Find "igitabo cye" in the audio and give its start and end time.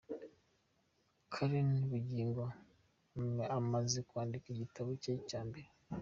4.49-5.13